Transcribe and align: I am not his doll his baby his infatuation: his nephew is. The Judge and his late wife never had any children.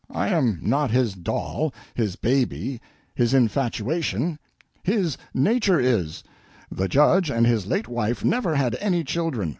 I 0.09 0.29
am 0.29 0.57
not 0.63 0.89
his 0.89 1.13
doll 1.13 1.75
his 1.93 2.15
baby 2.15 2.81
his 3.13 3.35
infatuation: 3.35 4.39
his 4.81 5.15
nephew 5.31 5.77
is. 5.77 6.23
The 6.71 6.87
Judge 6.87 7.29
and 7.29 7.45
his 7.45 7.67
late 7.67 7.87
wife 7.87 8.25
never 8.25 8.55
had 8.55 8.75
any 8.81 9.03
children. 9.03 9.49